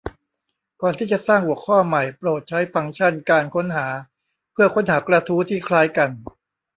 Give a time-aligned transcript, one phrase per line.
[0.81, 3.87] ก่อนที่จะสร้างหัวข้อใหม่โปรดใช้ฟังก์ชั่นการค้นหา
[4.53, 6.09] เพื่อค้นหากระทู้ที่คล้ายกัน